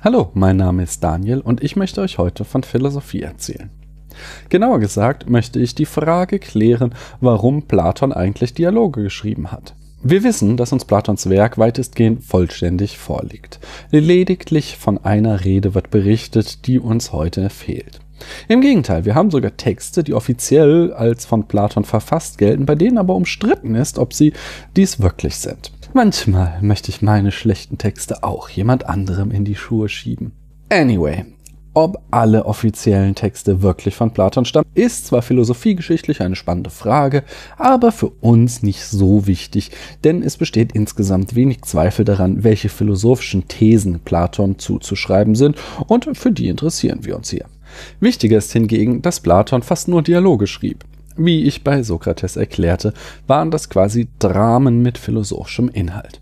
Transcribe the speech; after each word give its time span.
Hallo, 0.00 0.30
mein 0.32 0.56
Name 0.56 0.84
ist 0.84 1.02
Daniel 1.02 1.40
und 1.40 1.60
ich 1.60 1.74
möchte 1.74 2.00
euch 2.00 2.18
heute 2.18 2.44
von 2.44 2.62
Philosophie 2.62 3.22
erzählen. 3.22 3.68
Genauer 4.48 4.78
gesagt 4.78 5.28
möchte 5.28 5.58
ich 5.58 5.74
die 5.74 5.86
Frage 5.86 6.38
klären, 6.38 6.94
warum 7.20 7.62
Platon 7.62 8.12
eigentlich 8.12 8.54
Dialoge 8.54 9.02
geschrieben 9.02 9.50
hat. 9.50 9.74
Wir 10.00 10.22
wissen, 10.22 10.56
dass 10.56 10.72
uns 10.72 10.84
Platons 10.84 11.28
Werk 11.28 11.58
weitestgehend 11.58 12.22
vollständig 12.22 12.96
vorliegt. 12.96 13.58
Lediglich 13.90 14.76
von 14.76 14.98
einer 14.98 15.44
Rede 15.44 15.74
wird 15.74 15.90
berichtet, 15.90 16.68
die 16.68 16.78
uns 16.78 17.12
heute 17.12 17.50
fehlt. 17.50 17.98
Im 18.46 18.60
Gegenteil, 18.60 19.04
wir 19.04 19.16
haben 19.16 19.32
sogar 19.32 19.56
Texte, 19.56 20.04
die 20.04 20.14
offiziell 20.14 20.92
als 20.92 21.26
von 21.26 21.48
Platon 21.48 21.82
verfasst 21.82 22.38
gelten, 22.38 22.66
bei 22.66 22.76
denen 22.76 22.98
aber 22.98 23.16
umstritten 23.16 23.74
ist, 23.74 23.98
ob 23.98 24.14
sie 24.14 24.32
dies 24.76 25.00
wirklich 25.00 25.38
sind. 25.38 25.72
Manchmal 25.94 26.58
möchte 26.60 26.90
ich 26.90 27.02
meine 27.02 27.32
schlechten 27.32 27.78
Texte 27.78 28.22
auch 28.22 28.48
jemand 28.50 28.86
anderem 28.86 29.30
in 29.30 29.44
die 29.44 29.56
Schuhe 29.56 29.88
schieben. 29.88 30.32
Anyway, 30.68 31.24
ob 31.72 32.02
alle 32.10 32.44
offiziellen 32.44 33.14
Texte 33.14 33.62
wirklich 33.62 33.94
von 33.94 34.12
Platon 34.12 34.44
stammen, 34.44 34.66
ist 34.74 35.06
zwar 35.06 35.22
philosophiegeschichtlich 35.22 36.20
eine 36.20 36.36
spannende 36.36 36.70
Frage, 36.70 37.24
aber 37.56 37.92
für 37.92 38.08
uns 38.08 38.62
nicht 38.62 38.84
so 38.84 39.26
wichtig, 39.26 39.70
denn 40.04 40.22
es 40.22 40.36
besteht 40.36 40.72
insgesamt 40.72 41.34
wenig 41.34 41.62
Zweifel 41.62 42.04
daran, 42.04 42.44
welche 42.44 42.68
philosophischen 42.68 43.48
Thesen 43.48 44.00
Platon 44.00 44.58
zuzuschreiben 44.58 45.36
sind, 45.36 45.56
und 45.86 46.16
für 46.16 46.32
die 46.32 46.48
interessieren 46.48 47.04
wir 47.04 47.16
uns 47.16 47.30
hier. 47.30 47.46
Wichtiger 48.00 48.38
ist 48.38 48.52
hingegen, 48.52 49.02
dass 49.02 49.20
Platon 49.20 49.62
fast 49.62 49.88
nur 49.88 50.02
Dialoge 50.02 50.46
schrieb. 50.46 50.84
Wie 51.20 51.42
ich 51.42 51.64
bei 51.64 51.82
Sokrates 51.82 52.36
erklärte, 52.36 52.94
waren 53.26 53.50
das 53.50 53.68
quasi 53.68 54.06
Dramen 54.20 54.82
mit 54.82 54.98
philosophischem 54.98 55.68
Inhalt. 55.68 56.20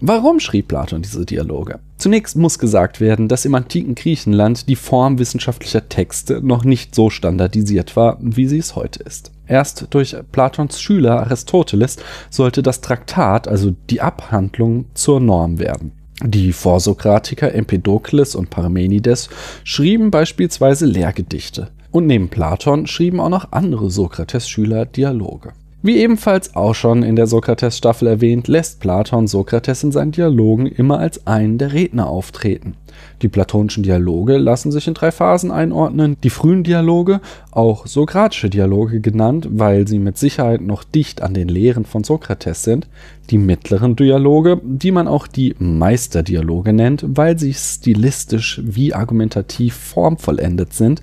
Warum 0.00 0.38
schrieb 0.38 0.68
Platon 0.68 1.00
diese 1.00 1.24
Dialoge? 1.24 1.80
Zunächst 1.96 2.36
muss 2.36 2.58
gesagt 2.58 3.00
werden, 3.00 3.26
dass 3.26 3.46
im 3.46 3.54
antiken 3.54 3.94
Griechenland 3.94 4.68
die 4.68 4.76
Form 4.76 5.18
wissenschaftlicher 5.18 5.88
Texte 5.88 6.40
noch 6.42 6.62
nicht 6.62 6.94
so 6.94 7.08
standardisiert 7.08 7.96
war, 7.96 8.18
wie 8.20 8.46
sie 8.46 8.58
es 8.58 8.76
heute 8.76 9.02
ist. 9.02 9.32
Erst 9.46 9.86
durch 9.90 10.14
Platons 10.30 10.78
Schüler 10.78 11.20
Aristoteles 11.20 11.96
sollte 12.28 12.62
das 12.62 12.82
Traktat, 12.82 13.48
also 13.48 13.74
die 13.88 14.02
Abhandlung, 14.02 14.84
zur 14.92 15.20
Norm 15.20 15.58
werden. 15.58 15.92
Die 16.22 16.52
Vorsokratiker 16.52 17.54
Empedokles 17.54 18.34
und 18.34 18.50
Parmenides 18.50 19.30
schrieben 19.64 20.10
beispielsweise 20.10 20.84
Lehrgedichte. 20.84 21.70
Und 21.90 22.06
neben 22.06 22.28
Platon 22.28 22.86
schrieben 22.86 23.20
auch 23.20 23.28
noch 23.28 23.52
andere 23.52 23.90
Sokrates-Schüler 23.90 24.84
Dialoge. 24.86 25.52
Wie 25.80 25.98
ebenfalls 25.98 26.56
auch 26.56 26.74
schon 26.74 27.02
in 27.04 27.14
der 27.14 27.28
Sokrates-Staffel 27.28 28.08
erwähnt, 28.08 28.48
lässt 28.48 28.80
Platon 28.80 29.28
Sokrates 29.28 29.84
in 29.84 29.92
seinen 29.92 30.10
Dialogen 30.10 30.66
immer 30.66 30.98
als 30.98 31.26
einen 31.26 31.56
der 31.56 31.72
Redner 31.72 32.08
auftreten. 32.08 32.74
Die 33.22 33.28
platonischen 33.28 33.82
Dialoge 33.82 34.36
lassen 34.38 34.72
sich 34.72 34.86
in 34.88 34.94
drei 34.94 35.10
Phasen 35.10 35.50
einordnen. 35.50 36.16
Die 36.22 36.30
frühen 36.30 36.64
Dialoge, 36.64 37.20
auch 37.50 37.86
sokratische 37.86 38.50
Dialoge 38.50 39.00
genannt, 39.00 39.48
weil 39.50 39.88
sie 39.88 39.98
mit 39.98 40.18
Sicherheit 40.18 40.60
noch 40.60 40.84
dicht 40.84 41.22
an 41.22 41.34
den 41.34 41.48
Lehren 41.48 41.84
von 41.84 42.04
Sokrates 42.04 42.62
sind 42.62 42.86
die 43.30 43.38
mittleren 43.38 43.96
Dialoge, 43.96 44.60
die 44.62 44.90
man 44.90 45.08
auch 45.08 45.26
die 45.26 45.54
Meisterdialoge 45.58 46.72
nennt, 46.72 47.04
weil 47.06 47.38
sie 47.38 47.54
stilistisch 47.54 48.60
wie 48.64 48.94
argumentativ 48.94 49.74
formvollendet 49.74 50.72
sind 50.72 51.02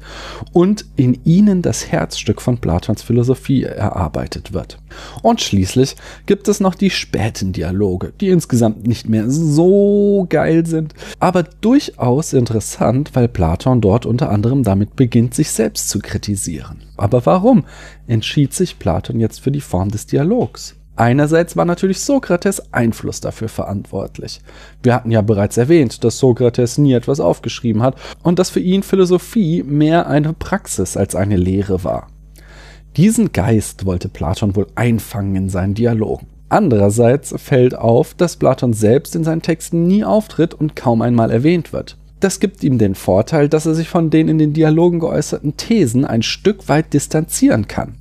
und 0.52 0.86
in 0.96 1.20
ihnen 1.24 1.62
das 1.62 1.92
Herzstück 1.92 2.42
von 2.42 2.58
Platons 2.58 3.02
Philosophie 3.02 3.64
erarbeitet 3.64 4.54
wird. 4.54 4.80
Und 5.22 5.42
schließlich 5.42 5.96
gibt 6.26 6.48
es 6.48 6.60
noch 6.60 6.76
die 6.76 6.90
späten 6.90 7.54
Dialoge, 7.54 8.14
die 8.20 8.30
insgesamt 8.30 8.88
nicht 8.88 9.10
mehr 9.10 9.30
so 9.30 10.26
geil 10.30 10.66
sind, 10.66 10.94
aber 11.20 11.44
durchaus 11.44 12.34
interessant, 12.34 13.12
weil 13.14 13.28
Platon 13.28 13.82
dort 13.82 14.06
unter 14.06 14.30
anderem 14.30 14.64
damit 14.64 14.96
beginnt, 14.96 15.34
sich 15.34 15.52
selbst 15.52 15.90
zu 15.90 16.00
kritisieren. 16.00 16.84
Aber 16.98 17.26
warum 17.26 17.66
entschied 18.08 18.54
sich 18.54 18.80
Platon 18.80 19.20
jetzt 19.20 19.42
für 19.42 19.52
die 19.52 19.62
Form 19.62 19.90
des 19.90 20.06
Dialogs? 20.06 20.76
Einerseits 20.98 21.58
war 21.58 21.66
natürlich 21.66 22.00
Sokrates 22.00 22.74
Einfluss 22.74 23.20
dafür 23.20 23.50
verantwortlich. 23.50 24.40
Wir 24.82 24.96
hatten 24.96 25.12
ja 25.12 25.22
bereits 25.22 25.58
erwähnt, 25.58 26.06
dass 26.06 26.20
Sokrates 26.20 26.78
nie 26.78 26.94
etwas 26.94 27.20
aufgeschrieben 27.20 27.84
hat 27.84 27.96
und 28.24 28.40
dass 28.40 28.50
für 28.50 28.62
ihn 28.62 28.82
Philosophie 28.82 29.62
mehr 29.64 30.08
eine 30.08 30.32
Praxis 30.32 30.96
als 30.96 31.16
eine 31.16 31.36
Lehre 31.36 31.84
war. 31.84 32.08
Diesen 32.98 33.34
Geist 33.34 33.86
wollte 33.86 34.08
Platon 34.08 34.56
wohl 34.56 34.68
einfangen 34.76 35.36
in 35.36 35.50
seinen 35.50 35.74
Dialogen. 35.74 36.28
Andererseits 36.48 37.34
fällt 37.38 37.76
auf, 37.76 38.14
dass 38.14 38.38
Platon 38.38 38.72
selbst 38.72 39.16
in 39.18 39.26
seinen 39.26 39.42
Texten 39.42 39.86
nie 39.86 40.06
auftritt 40.06 40.54
und 40.54 40.78
kaum 40.78 41.02
einmal 41.02 41.30
erwähnt 41.30 41.74
wird. 41.74 41.98
Das 42.22 42.40
gibt 42.40 42.64
ihm 42.64 42.78
den 42.78 42.96
Vorteil, 42.96 43.50
dass 43.50 43.66
er 43.66 43.76
sich 43.76 43.90
von 43.90 44.10
den 44.10 44.30
in 44.30 44.38
den 44.38 44.54
Dialogen 44.54 45.00
geäußerten 45.00 45.58
Thesen 45.58 46.06
ein 46.06 46.24
Stück 46.24 46.70
weit 46.70 46.94
distanzieren 46.94 47.68
kann. 47.68 47.96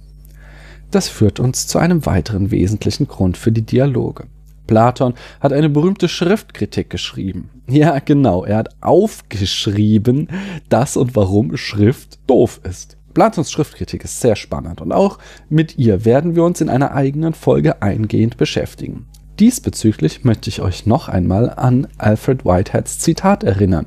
Das 0.92 1.08
führt 1.08 1.40
uns 1.40 1.66
zu 1.66 1.78
einem 1.78 2.06
weiteren 2.06 2.52
wesentlichen 2.52 3.08
Grund 3.08 3.36
für 3.36 3.50
die 3.50 3.62
Dialoge. 3.62 4.26
Platon 4.68 5.14
hat 5.40 5.52
eine 5.52 5.68
berühmte 5.68 6.08
Schriftkritik 6.08 6.88
geschrieben. 6.88 7.50
Ja, 7.68 7.98
genau, 7.98 8.44
er 8.44 8.58
hat 8.58 8.76
aufgeschrieben, 8.80 10.28
dass 10.68 10.96
und 10.96 11.16
warum 11.16 11.56
Schrift 11.56 12.20
doof 12.28 12.60
ist. 12.62 12.96
Platons 13.14 13.50
Schriftkritik 13.50 14.04
ist 14.04 14.20
sehr 14.20 14.36
spannend 14.36 14.80
und 14.80 14.92
auch 14.92 15.18
mit 15.48 15.78
ihr 15.78 16.04
werden 16.04 16.34
wir 16.34 16.44
uns 16.44 16.60
in 16.60 16.68
einer 16.68 16.92
eigenen 16.92 17.32
Folge 17.32 17.80
eingehend 17.80 18.36
beschäftigen. 18.36 19.06
Diesbezüglich 19.38 20.24
möchte 20.24 20.48
ich 20.48 20.60
euch 20.60 20.86
noch 20.86 21.08
einmal 21.08 21.50
an 21.50 21.88
Alfred 21.98 22.44
Whiteheads 22.44 22.98
Zitat 22.98 23.42
erinnern. 23.42 23.86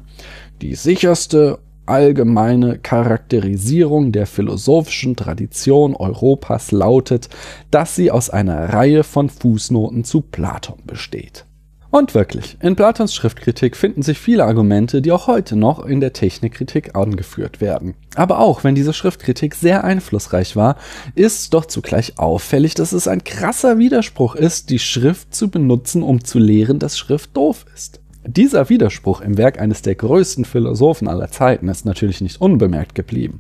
Die 0.62 0.76
sicherste 0.76 1.60
allgemeine 1.86 2.80
Charakterisierung 2.80 4.12
der 4.12 4.28
philosophischen 4.28 5.16
Tradition 5.16 5.96
Europas 5.96 6.72
lautet, 6.72 7.30
dass 7.72 7.96
sie 7.96 8.12
aus 8.12 8.30
einer 8.30 8.74
Reihe 8.74 9.04
von 9.04 9.30
Fußnoten 9.30 10.04
zu 10.04 10.22
Platon 10.22 10.80
besteht. 10.86 11.46
Und 11.90 12.14
wirklich, 12.14 12.58
in 12.62 12.76
Platons 12.76 13.16
Schriftkritik 13.16 13.78
finden 13.78 14.02
sich 14.02 14.20
viele 14.20 14.44
Argumente, 14.44 15.02
die 15.02 15.12
auch 15.14 15.28
heute 15.28 15.56
noch 15.56 15.86
in 15.86 16.02
der 16.02 16.12
Technikkritik 16.12 16.96
angeführt 16.96 17.62
werden. 17.62 17.96
Aber 18.16 18.40
auch 18.40 18.66
wenn 18.66 18.76
diese 18.76 18.94
Schriftkritik 18.94 19.56
sehr 19.56 19.86
einflussreich 19.86 20.58
war, 20.58 20.76
ist 21.16 21.54
doch 21.54 21.66
zugleich 21.66 22.20
auffällig, 22.20 22.74
dass 22.74 22.92
es 22.92 23.08
ein 23.08 23.24
krasser 23.24 23.78
Widerspruch 23.78 24.36
ist, 24.36 24.70
die 24.70 24.80
Schrift 24.80 25.34
zu 25.34 25.50
benutzen, 25.50 26.04
um 26.04 26.24
zu 26.24 26.40
lehren, 26.40 26.80
dass 26.80 26.98
Schrift 26.98 27.36
doof 27.38 27.66
ist. 27.74 28.02
Dieser 28.26 28.68
Widerspruch 28.68 29.22
im 29.22 29.38
Werk 29.38 29.58
eines 29.58 29.82
der 29.82 29.96
größten 29.96 30.44
Philosophen 30.44 31.08
aller 31.08 31.32
Zeiten 31.32 31.70
ist 31.70 31.86
natürlich 31.86 32.20
nicht 32.20 32.42
unbemerkt 32.42 32.96
geblieben. 32.96 33.40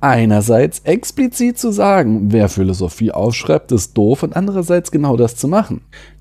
Einerseits 0.00 0.80
explizit 0.80 1.58
zu 1.58 1.72
sagen, 1.72 2.30
wer 2.30 2.48
Philosophie 2.48 3.10
aufschreibt, 3.10 3.72
ist 3.72 3.96
doof 3.96 4.22
und 4.22 4.36
andererseits 4.36 4.92
genau 4.92 5.16
das 5.16 5.34
zu 5.34 5.48
machen. 5.48 5.80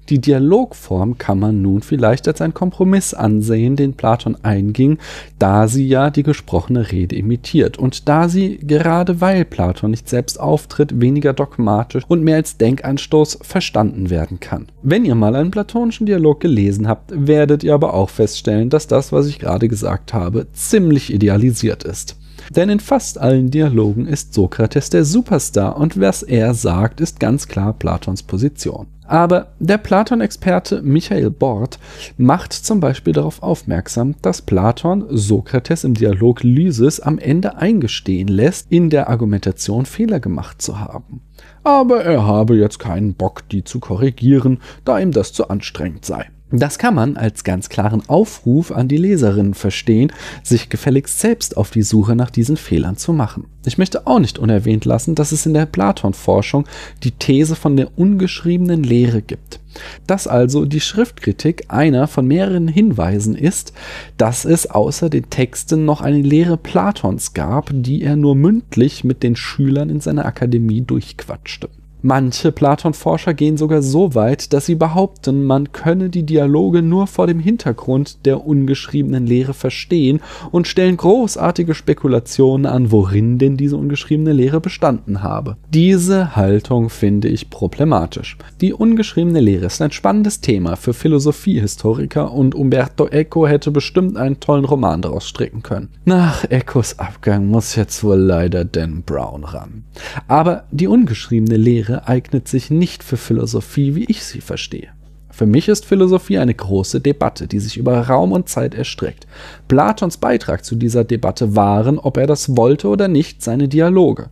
Die 0.10 0.20
Dialogform 0.20 1.18
kann 1.18 1.40
man 1.40 1.62
nun 1.62 1.82
vielleicht 1.82 2.28
als 2.30 2.40
einen 2.40 2.54
Kompromiss 2.54 3.14
ansehen, 3.14 3.76
den 3.76 3.94
Platon 3.94 4.38
einging, 4.42 5.00
da 5.38 5.68
sie 5.68 5.86
ja 5.86 6.10
die 6.10 6.24
gesprochene 6.24 6.92
Rede 6.92 7.16
imitiert 7.16 7.78
und 7.78 8.08
da 8.08 8.30
sie, 8.30 8.58
gerade 8.58 9.20
weil 9.20 9.44
Platon 9.44 9.92
nicht 9.92 10.08
selbst 10.08 10.40
auftritt, 10.40 11.02
weniger 11.02 11.34
dogmatisch 11.34 12.04
und 12.08 12.24
mehr 12.24 12.38
als 12.38 12.58
Denkanstoß 12.58 13.40
verstanden 13.42 14.10
werden 14.10 14.40
kann. 14.40 14.68
Wenn 14.82 15.04
ihr 15.04 15.16
mal 15.16 15.36
einen 15.36 15.52
platonischen 15.52 16.06
Dialog 16.06 16.40
gelesen 16.40 16.88
habt, 16.88 17.12
werdet 17.14 17.64
ihr 17.64 17.74
aber 17.74 17.94
auch 17.94 18.10
feststellen, 18.10 18.70
dass 18.70 18.88
das, 18.88 19.12
was 19.12 19.28
ich 19.28 19.40
gerade 19.40 19.68
gesagt 19.68 20.14
habe, 20.14 20.48
ziemlich 20.54 21.14
idealisiert 21.14 21.84
ist. 21.84 22.16
Denn 22.56 22.70
in 22.70 22.80
fast 22.80 23.18
allen 23.18 23.52
Dialogen 23.52 24.06
ist 24.06 24.34
Sokrates 24.34 24.90
der 24.90 25.04
Superstar 25.04 25.78
und 25.78 26.00
was 26.00 26.24
er 26.24 26.54
sagt, 26.54 27.02
ist 27.02 27.20
ganz 27.20 27.48
klar 27.48 27.74
Platons 27.74 28.24
Position. 28.24 28.88
Aber 29.08 29.48
der 29.60 29.78
Platon-Experte 29.78 30.82
Michael 30.82 31.32
Bort 31.32 31.80
macht 32.18 32.54
zum 32.54 32.80
Beispiel 32.80 33.14
darauf 33.14 33.42
aufmerksam, 33.42 34.16
dass 34.22 34.42
Platon 34.42 35.06
Sokrates 35.10 35.84
im 35.84 35.94
Dialog 35.94 36.44
Lysis 36.44 37.00
am 37.00 37.18
Ende 37.18 37.58
eingestehen 37.58 38.28
lässt, 38.28 38.72
in 38.72 38.90
der 38.90 39.10
Argumentation 39.10 39.86
Fehler 39.86 40.20
gemacht 40.20 40.62
zu 40.62 40.80
haben. 40.80 41.22
Aber 41.64 42.04
er 42.04 42.26
habe 42.26 42.56
jetzt 42.56 42.80
keinen 42.80 43.14
Bock, 43.14 43.48
die 43.50 43.64
zu 43.64 43.80
korrigieren, 43.80 44.60
da 44.84 45.00
ihm 45.00 45.12
das 45.12 45.34
zu 45.34 45.50
anstrengend 45.50 46.06
sei. 46.06 46.30
Das 46.52 46.80
kann 46.80 46.96
man 46.96 47.18
als 47.18 47.44
ganz 47.44 47.68
klaren 47.68 48.08
Aufruf 48.08 48.72
an 48.72 48.88
die 48.88 48.96
Leserinnen 48.96 49.54
verstehen, 49.54 50.14
sich 50.44 50.70
gefälligst 50.70 51.20
selbst 51.20 51.58
auf 51.58 51.72
die 51.72 51.82
Suche 51.82 52.16
nach 52.16 52.30
diesen 52.30 52.56
Fehlern 52.56 52.96
zu 52.96 53.12
machen. 53.12 53.48
Ich 53.66 53.78
möchte 53.78 54.08
auch 54.08 54.20
nicht 54.20 54.40
unerwähnt 54.40 54.86
lassen, 54.86 55.14
dass 55.14 55.34
es 55.34 55.46
in 55.46 55.54
der 55.54 55.66
Platon-Forschung 55.66 56.66
die 57.04 57.12
These 57.12 57.58
von 57.58 57.76
der 57.76 57.98
ungeschriebenen 57.98 58.84
Lehre 58.84 59.22
gibt. 59.22 59.60
Dass 60.08 60.26
also 60.26 60.64
die 60.64 60.80
Schriftkritik 60.80 61.66
einer 61.68 62.08
von 62.08 62.26
mehreren 62.26 62.70
Hinweisen 62.70 63.36
ist, 63.36 63.74
dass 64.16 64.46
es 64.46 64.72
außer 64.72 65.10
den 65.10 65.30
Texten 65.30 65.84
noch 65.84 66.00
eine 66.00 66.22
Lehre 66.22 66.56
Platons 66.56 67.34
gab, 67.34 67.72
die 67.74 68.04
er 68.04 68.16
nur 68.16 68.36
mündlich 68.36 69.04
mit 69.04 69.22
den 69.22 69.36
Schülern 69.36 69.90
in 69.90 70.00
seiner 70.00 70.26
Akademie 70.26 70.80
durchquatschte. 70.80 71.68
Manche 72.04 72.52
Platon-Forscher 72.52 73.34
gehen 73.34 73.58
sogar 73.58 73.82
so 73.82 74.14
weit, 74.14 74.54
dass 74.54 74.68
sie 74.68 74.76
behaupten, 74.76 75.44
man 75.44 75.72
könne 75.72 76.10
die 76.10 76.24
Dialoge 76.24 76.84
nur 76.84 77.08
vor 77.08 77.26
dem 77.26 77.40
Hintergrund 77.40 78.26
der 78.26 78.46
ungeschriebenen 78.46 79.26
Lehre 79.26 79.56
verstehen 79.56 80.22
und 80.52 80.68
stellen 80.68 80.96
großartige 80.96 81.74
Spekulationen 81.74 82.68
an, 82.68 82.92
worin 82.92 83.40
denn 83.40 83.58
diese 83.58 83.78
ungeschriebene 83.78 84.32
Lehre 84.32 84.62
bestanden 84.62 85.24
habe. 85.24 85.58
Diese 85.74 86.36
Haltung 86.36 86.92
finde 86.92 87.30
ich 87.30 87.50
problematisch. 87.50 88.38
Die 88.62 88.74
ungeschriebene 88.74 89.40
Lehre 89.40 89.66
ist 89.66 89.82
ein 89.82 89.92
spannendes 89.92 90.40
Thema 90.40 90.76
für 90.76 90.94
Philosophiehistoriker 90.94 92.32
und 92.32 92.54
Umberto 92.54 93.08
Eco 93.08 93.48
hätte 93.48 93.72
bestimmt 93.72 94.18
einen 94.18 94.40
tollen 94.40 94.66
Roman 94.66 95.02
daraus 95.02 95.28
stricken 95.28 95.64
können. 95.64 95.90
Nach 96.06 96.44
Ecos 96.50 97.00
Abgang 97.00 97.48
muss 97.48 97.76
jetzt 97.76 98.04
wohl 98.04 98.20
leider 98.20 98.66
Dan 98.66 99.02
Brown 99.02 99.44
ran. 99.44 99.84
Aber 100.28 100.66
die 100.72 100.88
ungeschriebene 100.88 101.58
Lehre 101.58 101.97
Eignet 102.00 102.48
sich 102.48 102.70
nicht 102.70 103.04
für 103.04 103.18
Philosophie, 103.18 103.96
wie 103.96 104.06
ich 104.06 104.24
sie 104.24 104.42
verstehe. 104.42 104.90
Für 105.30 105.46
mich 105.46 105.68
ist 105.68 105.86
Philosophie 105.86 106.40
eine 106.40 106.56
große 106.56 107.00
Debatte, 107.00 107.48
die 107.48 107.60
sich 107.60 107.78
über 107.78 108.08
Raum 108.08 108.32
und 108.32 108.50
Zeit 108.50 108.74
erstreckt. 108.74 109.28
Platons 109.68 110.18
Beitrag 110.18 110.66
zu 110.66 110.76
dieser 110.76 111.04
Debatte 111.04 111.56
waren, 111.56 112.00
ob 112.00 112.18
er 112.18 112.26
das 112.26 112.58
wollte 112.58 112.88
oder 112.88 113.08
nicht, 113.08 113.44
seine 113.44 113.68
Dialoge. 113.68 114.30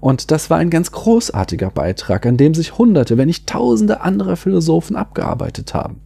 Und 0.00 0.30
das 0.30 0.50
war 0.50 0.58
ein 0.58 0.70
ganz 0.70 0.92
großartiger 0.92 1.70
Beitrag, 1.70 2.24
an 2.26 2.36
dem 2.36 2.54
sich 2.54 2.78
Hunderte, 2.78 3.16
wenn 3.16 3.26
nicht 3.26 3.48
Tausende 3.48 4.02
andere 4.02 4.36
Philosophen 4.36 4.94
abgearbeitet 4.94 5.74
haben. 5.74 6.03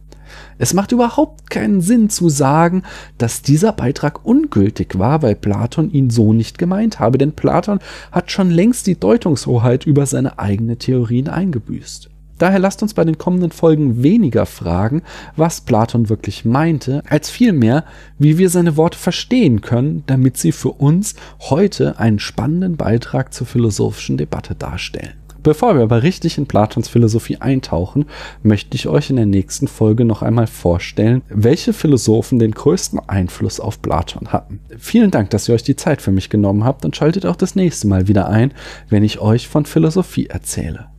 Es 0.57 0.73
macht 0.73 0.91
überhaupt 0.91 1.49
keinen 1.49 1.81
Sinn 1.81 2.09
zu 2.09 2.29
sagen, 2.29 2.83
dass 3.17 3.41
dieser 3.41 3.71
Beitrag 3.71 4.25
ungültig 4.25 4.97
war, 4.97 5.21
weil 5.21 5.35
Platon 5.35 5.91
ihn 5.91 6.09
so 6.09 6.33
nicht 6.33 6.57
gemeint 6.57 6.99
habe, 6.99 7.17
denn 7.17 7.33
Platon 7.33 7.79
hat 8.11 8.31
schon 8.31 8.51
längst 8.51 8.87
die 8.87 8.99
Deutungshoheit 8.99 9.85
über 9.85 10.05
seine 10.05 10.39
eigene 10.39 10.77
Theorien 10.77 11.27
eingebüßt. 11.27 12.09
Daher 12.39 12.59
lasst 12.59 12.81
uns 12.81 12.93
bei 12.93 13.03
den 13.03 13.17
kommenden 13.17 13.51
Folgen 13.51 14.01
weniger 14.01 14.45
fragen, 14.45 15.03
was 15.35 15.61
Platon 15.61 16.07
wirklich 16.07 16.45
meinte, 16.45 17.03
als 17.07 17.29
vielmehr, 17.29 17.83
wie 18.17 18.37
wir 18.37 18.49
seine 18.49 18.77
Worte 18.77 18.97
verstehen 18.97 19.59
können, 19.59 20.03
damit 20.07 20.37
sie 20.37 20.53
für 20.53 20.71
uns 20.71 21.15
heute 21.41 21.99
einen 21.99 22.17
spannenden 22.17 22.77
Beitrag 22.77 23.33
zur 23.33 23.45
philosophischen 23.45 24.17
Debatte 24.17 24.55
darstellen. 24.55 25.19
Bevor 25.49 25.73
wir 25.73 25.81
aber 25.81 26.03
richtig 26.03 26.37
in 26.37 26.45
Platons 26.45 26.89
Philosophie 26.89 27.37
eintauchen, 27.37 28.05
möchte 28.43 28.75
ich 28.75 28.87
euch 28.87 29.09
in 29.09 29.15
der 29.15 29.25
nächsten 29.25 29.67
Folge 29.67 30.05
noch 30.05 30.21
einmal 30.21 30.45
vorstellen, 30.45 31.23
welche 31.27 31.73
Philosophen 31.73 32.37
den 32.37 32.51
größten 32.51 32.99
Einfluss 33.07 33.59
auf 33.59 33.81
Platon 33.81 34.27
hatten. 34.27 34.59
Vielen 34.77 35.09
Dank, 35.09 35.31
dass 35.31 35.49
ihr 35.49 35.55
euch 35.55 35.63
die 35.63 35.75
Zeit 35.75 36.03
für 36.03 36.11
mich 36.11 36.29
genommen 36.29 36.65
habt 36.65 36.85
und 36.85 36.95
schaltet 36.95 37.25
auch 37.25 37.35
das 37.35 37.55
nächste 37.55 37.87
Mal 37.87 38.07
wieder 38.07 38.29
ein, 38.29 38.53
wenn 38.89 39.03
ich 39.03 39.21
euch 39.21 39.47
von 39.47 39.65
Philosophie 39.65 40.27
erzähle. 40.27 40.89